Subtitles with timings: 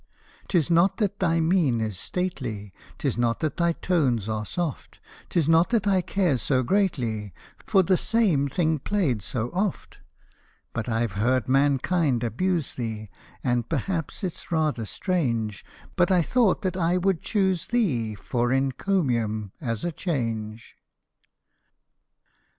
[0.47, 5.47] 'Tis not that thy mien is stately, 'Tis not that thy tones are soft; 'Tis
[5.47, 7.35] not that I care so greatly
[7.67, 9.99] For the same thing play'd so oft:
[10.73, 13.09] But I've heard mankind abuse thee;
[13.43, 15.63] And perhaps it's rather strange,
[15.95, 20.75] But I thought that I would choose thee For encomium, as a change.